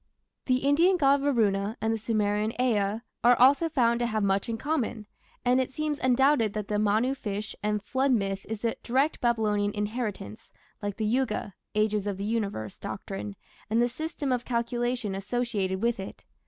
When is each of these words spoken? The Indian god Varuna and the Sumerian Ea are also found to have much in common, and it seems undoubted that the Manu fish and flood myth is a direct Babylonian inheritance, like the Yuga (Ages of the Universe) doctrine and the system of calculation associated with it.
The 0.47 0.65
Indian 0.67 0.97
god 0.97 1.21
Varuna 1.21 1.77
and 1.79 1.93
the 1.93 1.97
Sumerian 1.99 2.59
Ea 2.59 3.01
are 3.23 3.35
also 3.37 3.69
found 3.69 3.99
to 3.99 4.07
have 4.07 4.23
much 4.23 4.49
in 4.49 4.57
common, 4.57 5.05
and 5.45 5.61
it 5.61 5.71
seems 5.71 5.99
undoubted 5.99 6.53
that 6.53 6.69
the 6.69 6.79
Manu 6.79 7.13
fish 7.13 7.55
and 7.61 7.83
flood 7.83 8.11
myth 8.11 8.43
is 8.49 8.65
a 8.65 8.73
direct 8.81 9.21
Babylonian 9.21 9.71
inheritance, 9.75 10.51
like 10.81 10.97
the 10.97 11.05
Yuga 11.05 11.53
(Ages 11.75 12.07
of 12.07 12.17
the 12.17 12.25
Universe) 12.25 12.79
doctrine 12.79 13.35
and 13.69 13.79
the 13.79 13.87
system 13.87 14.31
of 14.31 14.43
calculation 14.43 15.13
associated 15.13 15.83
with 15.83 15.99
it. 15.99 16.25